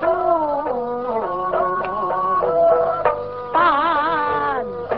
[0.00, 0.04] 东
[3.52, 3.56] 单
[4.90, 4.92] 殿，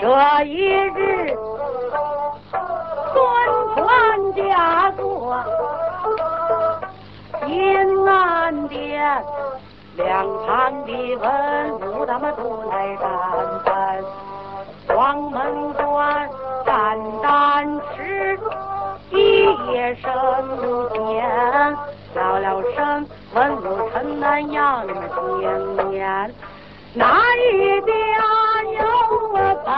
[0.00, 0.04] 这
[0.44, 0.98] 一日
[3.12, 3.14] 孙
[3.74, 3.76] 权
[4.34, 5.00] 家做
[7.46, 7.48] 金
[8.08, 9.24] 安殿，
[9.96, 10.06] 两
[10.46, 11.24] 旁的文
[11.80, 12.40] 武他们都
[12.70, 13.04] 在站
[13.64, 13.68] 站，
[14.88, 16.30] 黄门官
[16.64, 17.81] 站站。
[19.72, 20.12] 夜生
[20.58, 21.76] 子天，
[22.14, 25.02] 到了声文武城南要你们
[25.40, 25.42] 见
[25.88, 26.34] 面，
[26.94, 27.04] 哪
[27.36, 27.90] 一家
[28.78, 28.78] 有
[29.32, 29.72] 我本？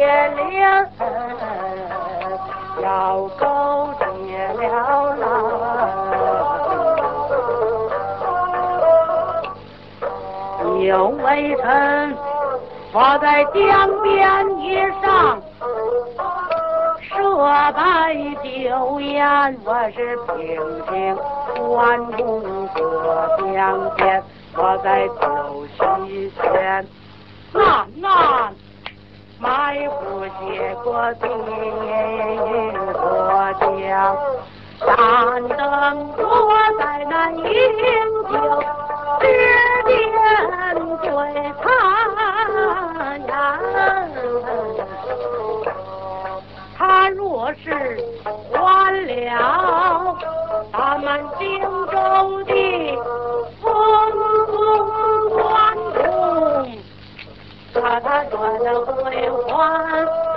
[0.00, 0.86] 天亮，
[2.82, 5.20] 要勾结了人。
[10.86, 12.16] 有微臣，
[12.94, 13.60] 我在江
[14.00, 14.64] 边一
[15.02, 15.38] 上
[17.02, 17.12] 设
[17.74, 20.38] 摆酒宴，我是平
[20.86, 21.14] 平
[21.68, 21.78] 关
[22.12, 22.80] 公坐
[23.52, 23.54] 江
[23.96, 24.24] 边，
[24.56, 26.86] 我在酒席前，
[27.52, 28.50] 那那。
[29.40, 31.28] 埋伏结果定
[32.92, 33.00] 国
[33.80, 34.14] 家，
[34.80, 34.88] 单
[35.48, 35.58] 等
[36.18, 36.22] 我
[36.78, 37.40] 在那饮
[38.30, 38.32] 酒
[39.18, 39.22] 之
[39.86, 39.90] 间
[41.02, 41.08] 醉
[41.62, 41.64] 他
[43.26, 43.30] 呀，
[46.76, 47.18] 他若
[47.54, 47.66] 是
[48.52, 48.58] 还
[49.06, 50.16] 了
[50.70, 51.08] 咱们
[51.38, 51.42] 荆
[51.90, 51.96] 州
[52.44, 52.50] 的。
[58.02, 60.29] 他多少不为我。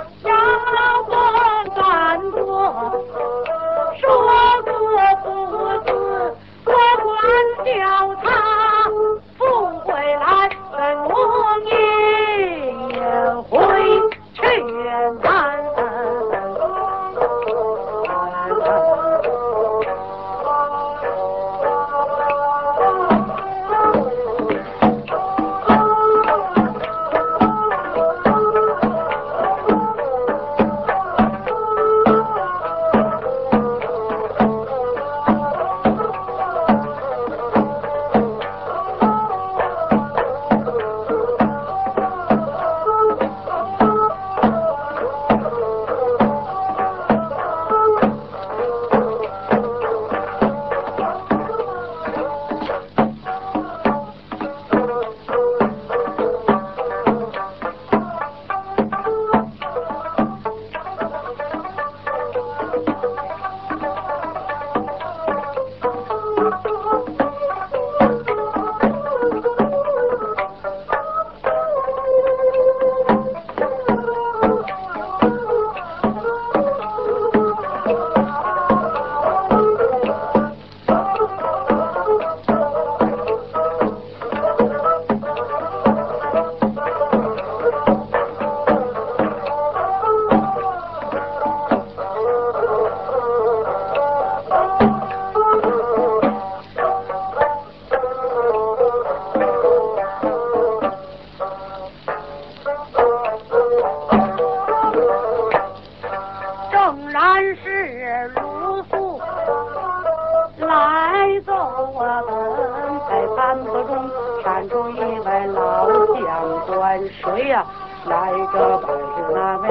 [116.94, 117.66] 谁水呀、
[118.04, 119.68] 来个百十来美。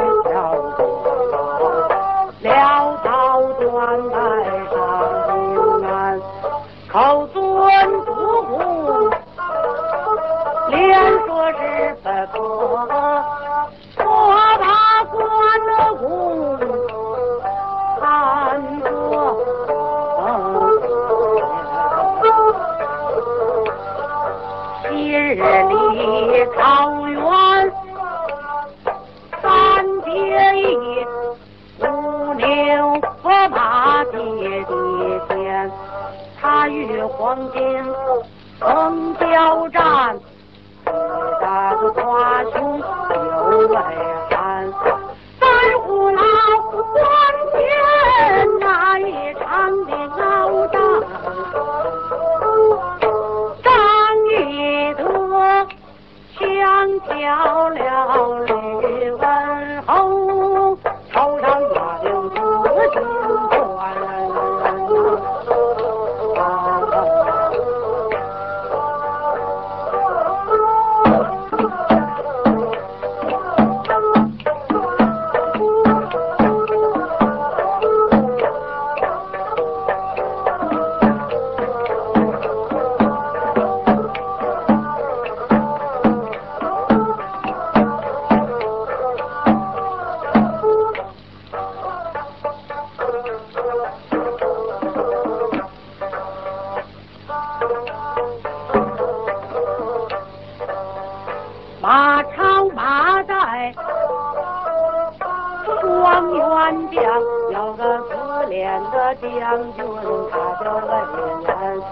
[106.64, 107.04] 安将
[107.52, 109.30] 有个可怜的将
[109.74, 109.86] 军
[110.32, 111.84] 他就问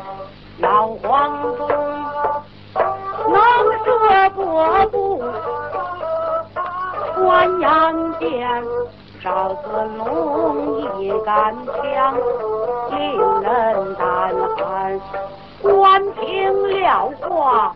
[0.60, 1.68] 老黄忠
[3.28, 3.36] 能
[3.84, 5.22] 射过不
[7.22, 8.64] 关阳剑
[9.22, 12.16] 赵子龙一杆枪
[12.92, 12.98] 令
[13.42, 15.02] 人胆寒
[15.62, 17.76] 官听了话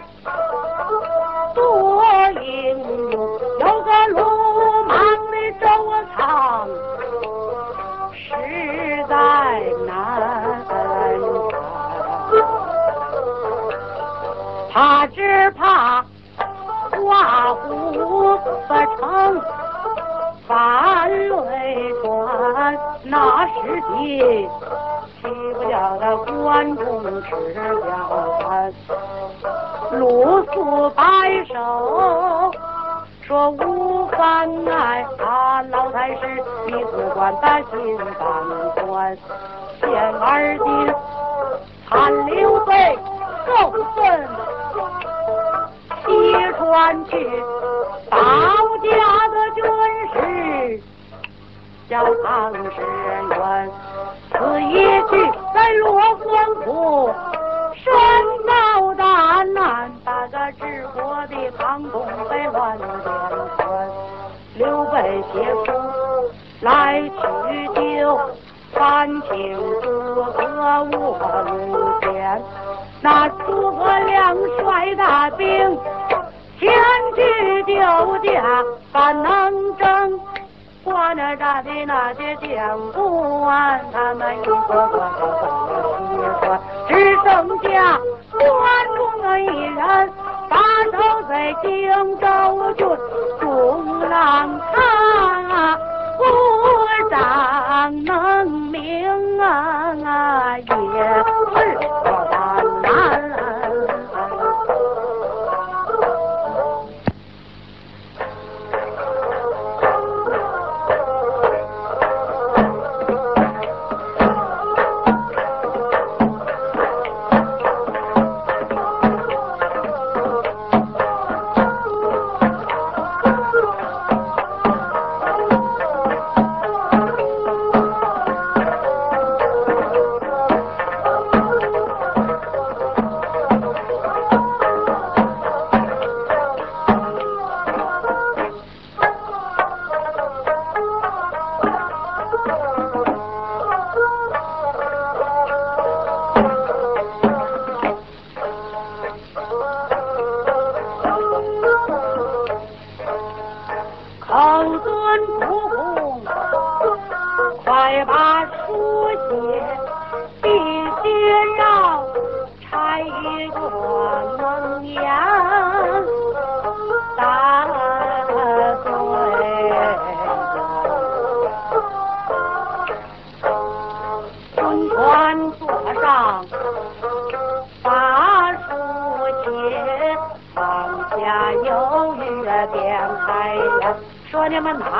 [14.76, 16.04] 他只怕
[16.92, 19.42] 画虎不成
[20.46, 24.50] 反类犬，那时节
[25.22, 26.14] 岂不叫那
[26.44, 26.84] 观众
[27.24, 27.88] 吃了
[28.42, 28.74] 餐？
[29.94, 31.02] 鲁肃摆
[31.46, 32.52] 手
[33.22, 39.18] 说无妨，奈他老太师你子管他心放官。
[39.80, 39.90] 现
[40.20, 40.94] 而今
[41.90, 43.00] 叹刘备
[43.46, 44.45] 更甚。
[46.76, 47.18] 翻去
[48.10, 48.18] 道
[48.84, 49.64] 家的军
[50.12, 50.84] 师
[51.88, 53.72] 叫唐诗元
[54.30, 54.74] 此一
[55.10, 57.14] 句在罗皇府
[57.76, 57.94] 身
[58.46, 62.90] 遭大难打个治国的唐统被乱点
[63.58, 63.90] 穿
[64.56, 65.72] 刘备携夫
[66.60, 68.20] 来取救
[68.74, 71.18] 三请诸葛卧
[71.48, 72.42] 龙殿
[73.02, 75.80] 那诸葛亮率大兵
[76.60, 76.74] 前
[77.16, 80.20] 去救驾反能争。
[80.86, 85.44] 官着大的那些将官他们一个个都死
[86.40, 86.94] 光只
[87.24, 87.24] 剩
[87.64, 88.00] 下
[88.32, 88.46] 关
[88.96, 90.14] 中的一人
[90.48, 90.58] 把
[90.92, 92.88] 头在荆州郡
[93.40, 94.60] 拱廊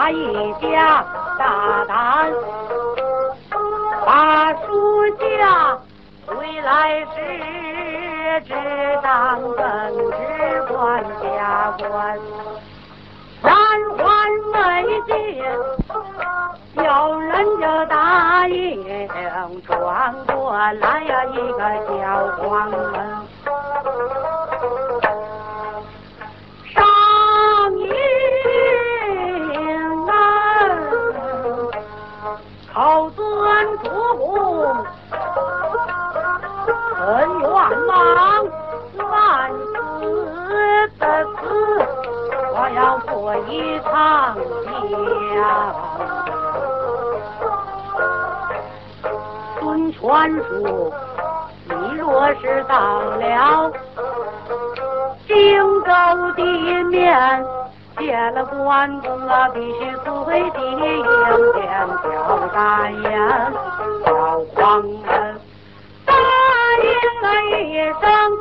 [0.06, 1.04] 说你们哪一家
[1.40, 2.32] 大胆
[4.06, 5.78] 把书家
[6.28, 7.08] 归来时，
[8.46, 8.54] 只
[9.02, 9.62] 当更
[10.12, 10.16] 只
[10.72, 12.20] 管家官，
[13.42, 13.52] 三
[13.98, 14.04] 环
[14.54, 14.56] 没
[15.08, 15.16] 见，
[16.76, 18.86] 有人就答应
[19.66, 21.98] 转过来呀，一个小
[22.38, 23.35] 黄门。
[33.86, 34.76] 尊主公，
[36.96, 37.04] 很
[37.40, 37.48] 冤
[37.88, 37.94] 枉，
[38.98, 39.10] 万
[39.54, 41.34] 死的死，
[42.52, 43.14] 我要做
[43.48, 43.50] 一
[43.82, 43.92] 场
[45.36, 45.38] 家。
[49.60, 50.00] 孙权
[50.44, 50.50] 说
[51.70, 52.04] ：“你若
[52.36, 53.72] 是到了
[55.28, 55.34] 荆
[55.84, 55.90] 州
[56.36, 56.44] 地
[56.86, 57.46] 面。”
[57.98, 61.06] 见了关公啊，必须跪地迎
[61.54, 63.10] 天叫大言，
[64.54, 65.42] 叫黄门
[66.06, 66.14] 答
[66.84, 66.88] 应
[67.22, 67.26] 了
[67.62, 68.35] 一声，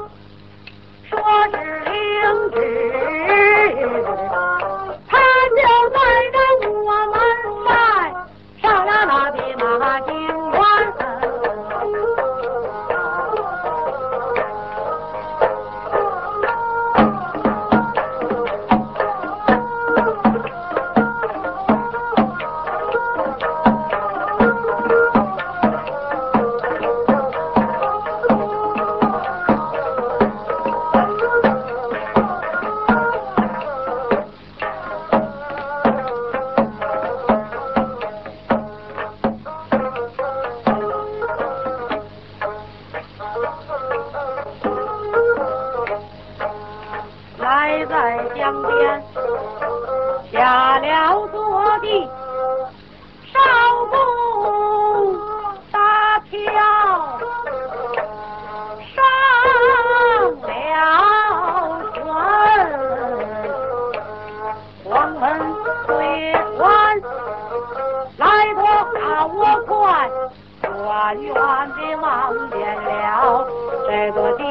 [71.20, 71.34] 远远
[71.74, 72.04] 的望
[72.50, 72.54] 见
[72.84, 73.46] 了
[73.88, 74.42] 这座顶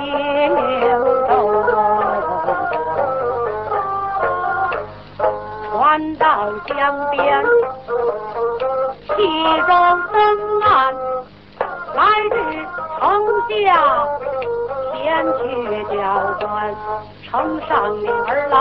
[1.27, 1.31] 头。
[5.69, 6.23] 船到
[6.65, 6.71] 江
[7.11, 7.43] 边，
[9.09, 9.11] 西
[9.67, 9.71] 装
[10.11, 10.15] 登
[10.61, 10.71] 岸，
[11.93, 11.99] 来
[12.31, 12.35] 至
[12.99, 13.01] 城
[13.49, 13.67] 下，
[14.93, 14.97] 先
[15.37, 15.41] 去
[15.95, 15.97] 交
[16.39, 16.41] 官，
[17.29, 17.31] 呈
[17.67, 18.53] 上女儿郎。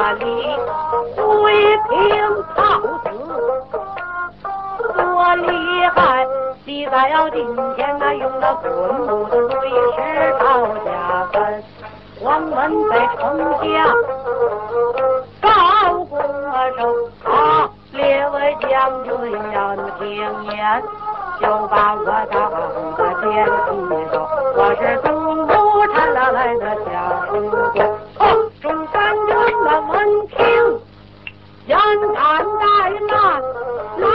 [0.00, 0.42] 里你
[1.14, 1.22] 追
[1.88, 1.94] 平
[2.54, 2.58] 曹
[3.04, 3.06] 子
[4.94, 6.26] 多厉害
[6.64, 7.44] 你在要今
[7.76, 11.62] 天他用那滚木的碎石刀下山
[12.22, 13.20] 关门在城
[13.62, 13.94] 下
[15.40, 16.16] 高歌
[16.76, 16.80] 声
[17.24, 19.10] 啊列位将军
[19.52, 20.82] 要听言
[21.40, 23.26] 就把我当个走
[23.88, 24.14] 我手
[24.56, 25.46] 我是东路
[25.94, 26.90] 缠来的小
[32.42, 33.42] 来慢，
[33.98, 34.06] 来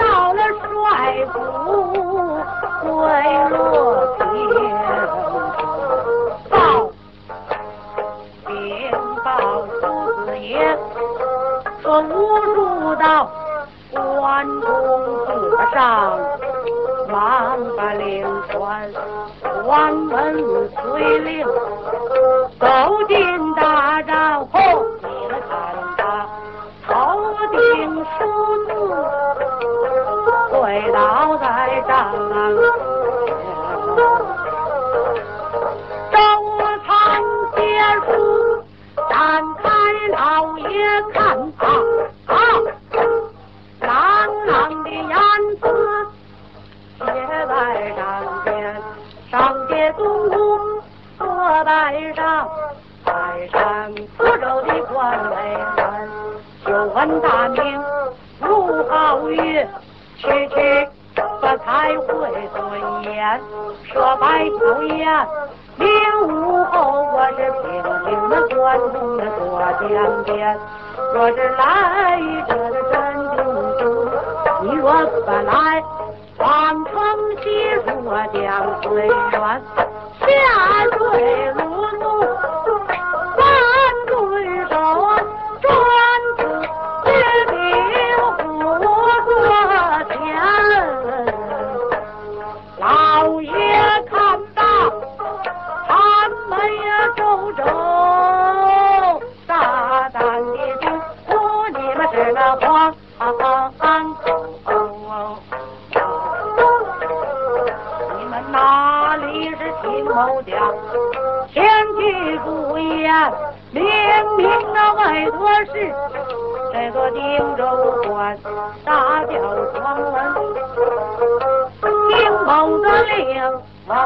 [0.00, 0.72] 到了帅
[1.32, 1.34] 府
[2.82, 2.88] 会
[3.50, 3.56] 落
[4.18, 4.20] 殿。
[6.50, 6.54] 报，
[8.46, 8.50] 禀
[9.24, 9.26] 报
[9.80, 9.82] 朱
[10.24, 10.52] 子爷，
[11.82, 12.10] 说无
[12.54, 12.56] 助
[12.96, 13.04] 到
[13.94, 14.62] 关中
[15.26, 15.30] 坐
[15.72, 16.18] 上，
[17.08, 18.90] 忙把令传，
[19.64, 21.46] 关门催令，
[22.60, 22.66] 走
[23.08, 24.84] 进大帐后。
[27.94, 28.72] 你说子
[30.50, 31.44] 跪倒在
[31.86, 32.14] 帐
[69.88, 70.58] 天边，
[71.12, 72.61] 若是 da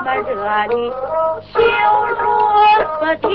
[0.07, 0.31] 在们这
[0.73, 0.89] 里
[1.53, 1.59] 休
[2.15, 3.29] 说听，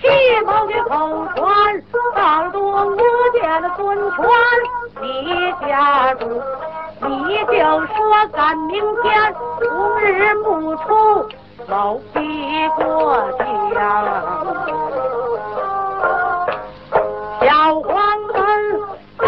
[0.00, 0.08] 听
[0.46, 1.82] 毛的口传，
[2.14, 2.96] 广多福
[3.32, 4.18] 建的孙权，
[5.02, 6.40] 你家住，
[7.00, 7.08] 你
[7.46, 7.96] 就说
[8.32, 11.28] 赶明天，红日暮出，
[11.66, 13.44] 老弟过江。
[17.40, 18.36] 小黄门
[19.18, 19.24] 答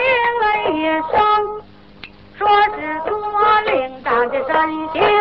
[0.00, 0.08] 应
[0.40, 0.72] 了一
[1.10, 1.18] 声，
[2.38, 3.10] 说是左
[3.66, 4.54] 令长的真
[4.94, 5.17] 信。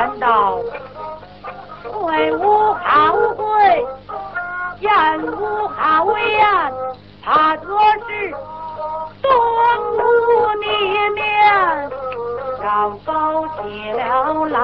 [0.00, 0.58] 言道，
[1.84, 3.86] 会无好会，
[4.80, 4.90] 言
[5.26, 6.42] 无好言，
[7.22, 8.34] 他这是
[9.20, 9.30] 东
[9.92, 9.98] 吴
[10.60, 10.66] 里
[11.10, 11.20] 面。
[12.62, 14.00] 让狗起了
[14.46, 14.56] 狼。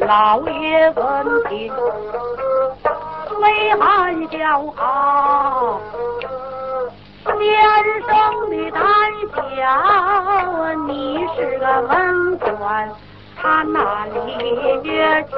[0.00, 1.02] 老爷闻
[1.48, 1.72] 听，
[3.40, 3.82] 泪含
[4.30, 4.36] 笑
[4.76, 4.82] 啊，
[7.24, 7.87] 年生的胆
[9.58, 9.66] 小，
[10.86, 12.88] 你是个文官，
[13.36, 14.16] 他那里
[14.84, 15.36] 也听。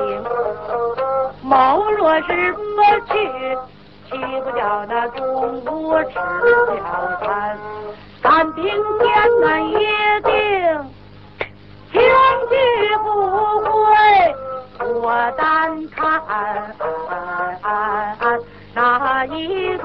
[1.43, 2.61] 某若是不
[3.09, 3.13] 去。
[4.11, 5.25] 岂不叫那中
[5.65, 7.57] 午吃了餐？
[8.23, 8.65] 咱明
[8.99, 9.09] 天
[9.41, 9.73] 那一
[10.25, 10.31] 定
[11.93, 11.95] 情
[12.51, 12.53] 绪
[13.05, 13.07] 不
[13.61, 13.71] 归
[15.01, 15.05] 我
[15.39, 15.97] 单看
[18.75, 19.85] 那一个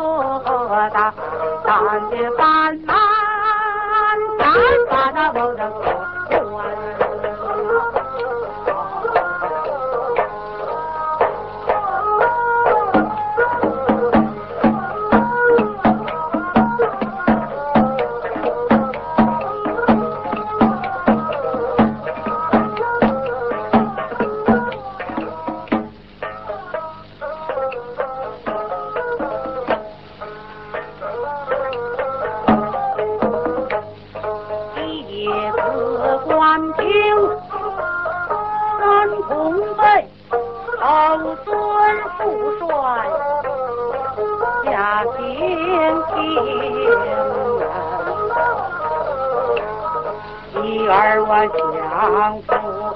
[0.91, 1.13] 大
[1.65, 1.69] 单
[2.09, 2.41] 的饭
[2.85, 2.91] 难，单把
[5.69, 6.04] 那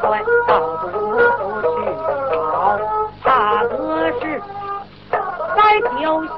[0.10, 0.17] 不会
[0.48, 0.91] 到都
[1.62, 1.69] 去
[2.52, 2.82] 找，
[3.24, 3.28] 他
[3.63, 3.72] 得
[4.19, 4.22] 是
[5.56, 5.60] 在
[6.02, 6.34] 酒席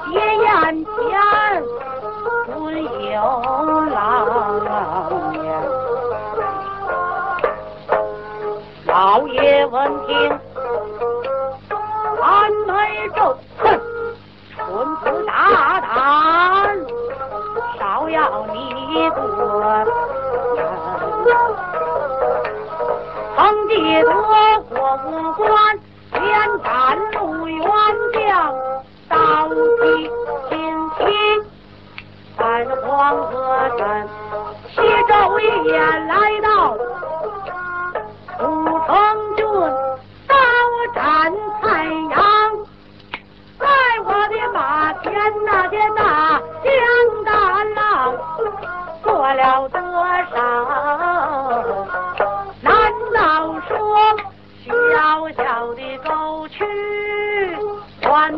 [58.22, 58.30] 还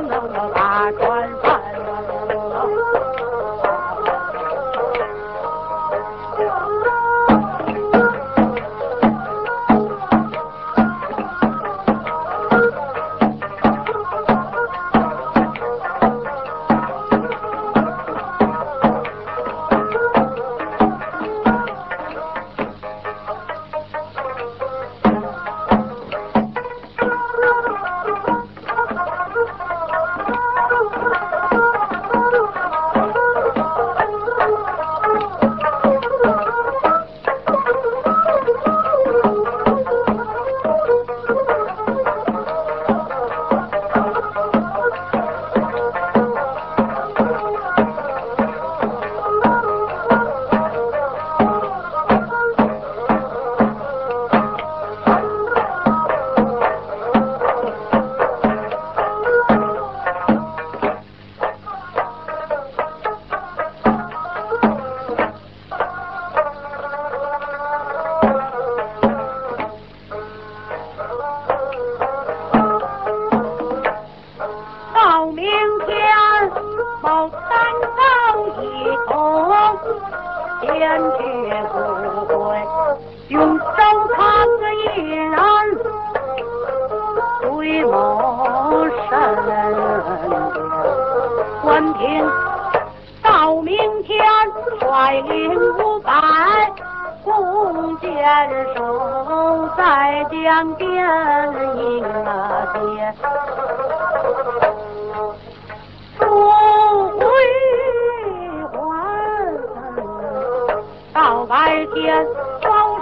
[111.94, 112.26] 天
[112.60, 112.98] 朝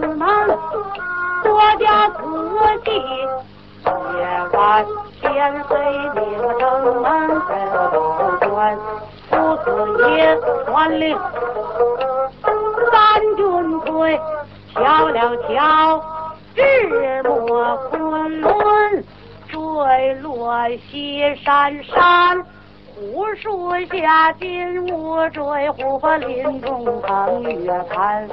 [0.00, 0.26] 城门
[1.42, 2.22] 多加子
[2.84, 2.90] 弟，
[3.82, 4.18] 夜
[4.52, 4.86] 晚
[5.20, 5.76] 天黑，
[6.14, 6.20] 你
[6.60, 7.06] 登门。
[7.48, 7.84] 这楼
[9.28, 9.32] 父
[9.64, 9.66] 子
[10.14, 11.18] 爷传令，
[12.92, 12.96] 三
[13.36, 14.20] 军归，
[14.72, 16.00] 瞧两瞧，
[16.54, 16.62] 日
[17.22, 17.22] 没
[17.90, 19.04] 昆仑，
[19.48, 22.46] 坠落西山山。
[22.98, 28.28] 古树下金乌坠，虎鹤林中腾月看。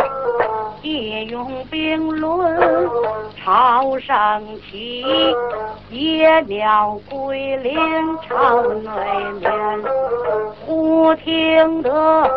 [0.82, 2.89] 夜用冰轮
[3.38, 5.06] 朝上起，
[5.91, 7.78] 野鸟归林
[8.28, 8.91] 朝内
[9.39, 9.51] 眠。
[10.65, 12.28] 忽听得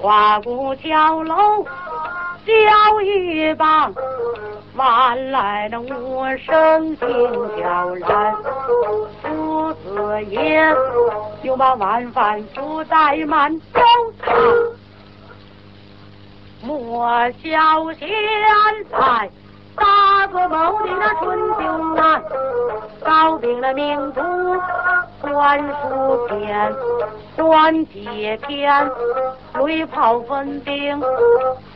[0.00, 1.62] 花鼓敲楼，
[2.44, 3.94] 叫一棒。
[4.74, 7.06] 晚来的无声听
[7.60, 8.34] 悄然，
[9.22, 10.74] 夫子言
[11.52, 13.80] 又把晚饭不怠慢走
[14.22, 14.34] 堂，
[16.62, 18.08] 莫小现
[18.90, 19.30] 在
[19.76, 22.22] 大个谋的那春秋难，
[23.04, 24.20] 搞定了民族。
[25.22, 26.74] 观书篇，
[27.36, 28.90] 观节篇，
[29.64, 31.00] 雷炮分兵，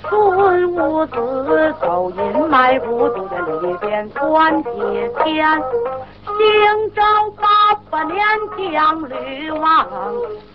[0.02, 4.08] 孙武子走阴埋伏都在里边。
[4.10, 5.62] 观节篇，
[6.26, 7.02] 兴昭
[7.40, 8.18] 八百年
[8.58, 9.86] 将吕王，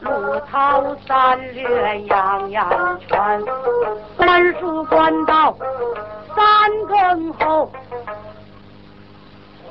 [0.02, 3.42] 路逃三略样样全。
[4.18, 5.56] 观书观到
[6.36, 6.46] 三
[6.88, 7.72] 更后，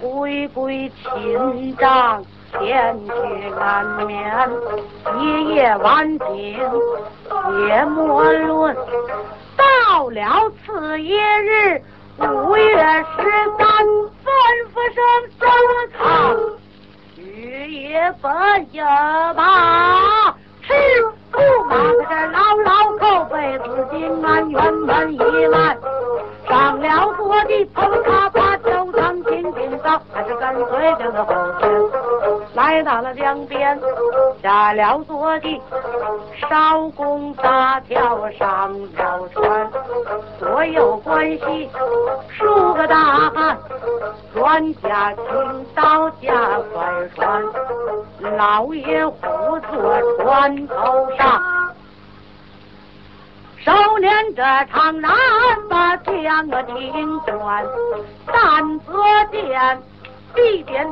[0.00, 2.24] 回归秦帐。
[2.52, 3.12] 前去
[3.58, 4.50] 安眠，
[5.18, 6.58] 一夜晚景
[7.66, 8.76] 夜莫论。
[9.56, 11.82] 到了次一日
[12.18, 13.20] 五月十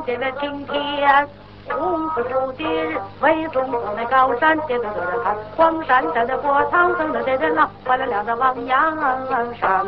[0.09, 1.29] 地点点的青天。
[1.69, 9.83] 红福如今日，威风从那高山，点点点看，黄山山的波涛，等着点点浪，坏了两个汪洋上下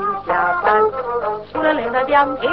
[0.62, 0.80] 翻。
[1.52, 2.52] 出了岭的江亭，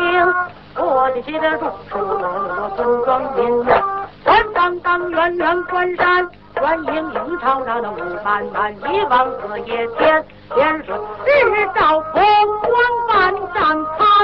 [0.76, 3.82] 我的接得住，出了村庄民院，
[4.24, 6.26] 山当当，远远关山，
[6.62, 12.24] 远影影朝朝的雾漫漫，一望四野天，天顺日照风
[12.62, 12.72] 光
[13.08, 14.17] 万丈看。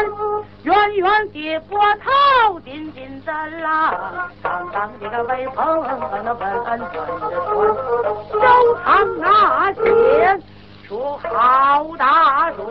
[0.65, 3.95] 远远的波涛，紧紧的浪，
[4.43, 5.85] 长长的威风，
[6.25, 7.69] 那稳稳的船，
[8.33, 10.43] 手扛那剑
[10.89, 12.65] 出好大水。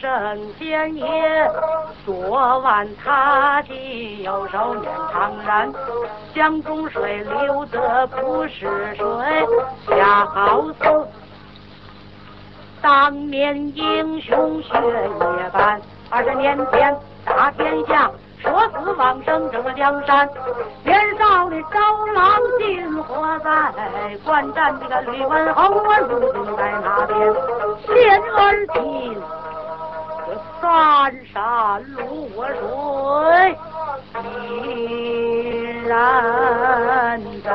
[0.00, 1.50] 圣贤爷
[2.06, 5.74] 昨晚他的右手面长髯，
[6.32, 9.04] 江中水流得不是水，
[9.88, 11.08] 恰好似
[12.80, 15.80] 当年英雄血液般。
[16.10, 20.28] 二十年前打天下，说死往生争了江山。
[20.84, 23.72] 年少的招郎今何在？
[24.24, 27.34] 观战这个吕文侯啊，如今在哪边？
[27.86, 29.20] 现而今
[30.26, 30.28] 这
[30.60, 30.62] 三
[31.32, 33.58] 山露水
[34.22, 34.24] 依
[35.86, 37.50] 然在，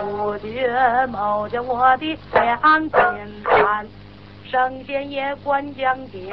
[0.00, 0.46] 不觉
[1.10, 3.00] 冒着我的两肩
[4.52, 4.62] 担。
[4.62, 6.30] 圣贤爷观江景，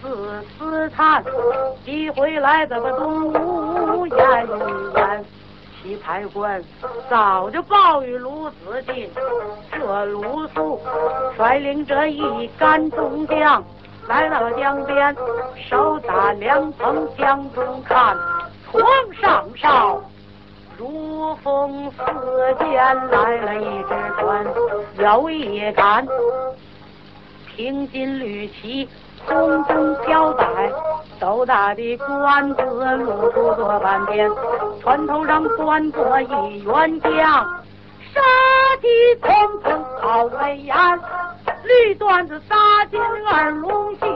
[0.00, 1.22] 四思叹，
[1.84, 5.24] 一回来怎么东吴演一演。
[5.82, 6.62] 西派官
[7.10, 9.10] 早就报与鲁子敬，
[9.70, 10.80] 这鲁肃
[11.36, 13.62] 率领着一干众将
[14.08, 15.14] 来到了江边，
[15.68, 18.16] 手打凉棚江中看，
[18.70, 18.82] 床
[19.20, 20.00] 上哨。
[20.78, 22.02] 如风似
[22.58, 22.66] 箭
[23.08, 23.88] 来了一只
[24.18, 24.46] 船，
[24.98, 26.06] 又一看，
[27.56, 28.88] 平襟绿旗，
[29.26, 30.46] 红灯飘带，
[31.20, 34.30] 斗大的官子露出多半边，
[34.80, 37.12] 船头上端坐一员将，
[38.14, 38.20] 杀
[38.80, 38.88] 气
[39.20, 40.74] 腾腾好威严，
[41.64, 42.98] 绿缎子搭进
[43.30, 44.06] 二龙旗，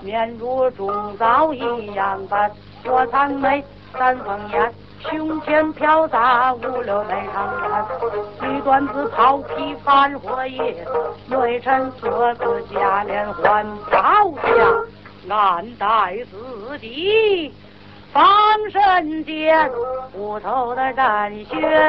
[0.00, 2.50] 面如中枣一样般，
[2.84, 4.72] 多残眉，三凤眼。
[5.00, 10.84] 胸前飘洒五六枚长髯，绿缎子袍皮翻火叶，
[11.28, 17.54] 内衬色子加连环，刀下暗带自己
[18.12, 18.22] 防
[18.70, 19.70] 身剑，
[20.12, 21.44] 斧头的战靴，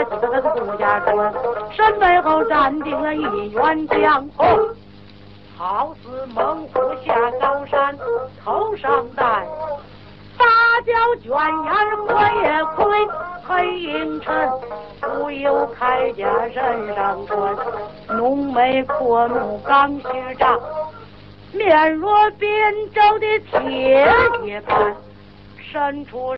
[0.06, 1.34] 几个是顾家春，
[1.72, 4.30] 身背后站定了一员将，
[5.58, 7.98] 好似猛虎下高山，
[8.46, 9.48] 头上戴。
[10.40, 10.46] 芭
[10.86, 11.30] 蕉卷
[11.66, 11.74] 烟
[12.08, 13.08] 我也亏，
[13.46, 14.50] 黑影沉，
[15.02, 16.24] 不由铠甲
[16.54, 17.56] 身上穿，
[18.18, 20.58] 浓眉阔目刚须长，
[21.52, 24.08] 面若扁舟的铁
[24.46, 24.96] 叶般，
[25.58, 26.36] 伸出。